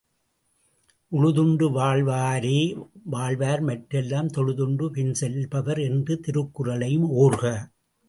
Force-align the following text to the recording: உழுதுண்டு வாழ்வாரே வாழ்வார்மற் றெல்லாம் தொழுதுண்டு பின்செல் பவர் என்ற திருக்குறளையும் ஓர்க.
உழுதுண்டு 1.11 1.67
வாழ்வாரே 1.75 2.57
வாழ்வார்மற் 3.11 3.85
றெல்லாம் 3.91 4.33
தொழுதுண்டு 4.37 4.87
பின்செல் 4.97 5.41
பவர் 5.49 5.83
என்ற 5.89 6.19
திருக்குறளையும் 6.27 7.09
ஓர்க. 7.23 7.45